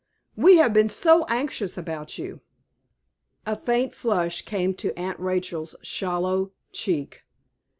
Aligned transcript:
We 0.35 0.57
have 0.57 0.73
been 0.73 0.89
so 0.89 1.25
anxious 1.25 1.77
about 1.77 2.17
you." 2.17 2.41
A 3.45 3.55
faint 3.55 3.93
flush 3.93 4.41
came 4.41 4.73
to 4.77 4.97
Aunt 4.97 5.19
Rachel's 5.19 5.75
sallow 5.83 6.53
cheek. 6.71 7.21